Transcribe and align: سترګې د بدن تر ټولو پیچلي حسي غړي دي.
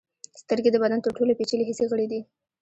سترګې 0.41 0.69
د 0.71 0.77
بدن 0.83 0.99
تر 1.05 1.11
ټولو 1.17 1.37
پیچلي 1.39 1.63
حسي 1.69 1.85
غړي 1.91 2.07
دي. 2.11 2.21